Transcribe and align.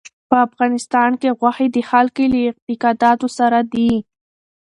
په 0.29 0.35
افغانستان 0.47 1.11
کې 1.21 1.35
غوښې 1.39 1.67
د 1.71 1.77
خلکو 1.89 2.23
له 2.31 2.39
اعتقاداتو 2.49 3.27
سره 3.37 3.59
دي. 3.73 3.91